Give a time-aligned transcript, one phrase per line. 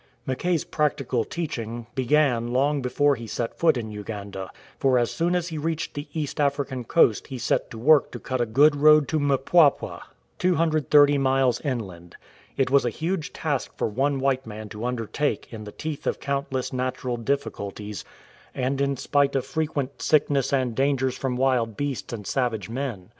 [0.25, 5.49] ""Mackay's practical teaching began long before he set foot in Uganda, for as soon as
[5.49, 9.07] he reached the East African coast he set to work to cut a good road
[9.09, 10.01] to Mpwapwa,
[10.39, 12.15] 230 miles inland.
[12.57, 16.19] It was a huge task for one white man to undertake in the teeth of
[16.19, 18.03] countless natural difficulties,
[18.55, 22.11] and in spite of frequent 104 * VICTORIA NYANZA sickness and dangers from wild beasts
[22.11, 23.09] and savage men.